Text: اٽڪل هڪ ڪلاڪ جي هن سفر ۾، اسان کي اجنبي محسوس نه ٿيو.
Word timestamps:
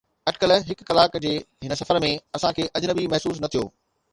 اٽڪل 0.29 0.51
هڪ 0.69 0.79
ڪلاڪ 0.89 1.17
جي 1.25 1.33
هن 1.67 1.75
سفر 1.81 1.99
۾، 2.07 2.11
اسان 2.39 2.57
کي 2.61 2.67
اجنبي 2.81 3.05
محسوس 3.13 3.45
نه 3.45 3.53
ٿيو. 3.57 3.63